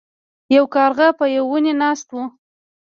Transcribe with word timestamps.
یو 0.55 0.65
کارغه 0.75 1.07
په 1.19 1.25
یو 1.35 1.45
ونې 1.51 1.73
ناست 1.81 2.07
و. 2.13 2.17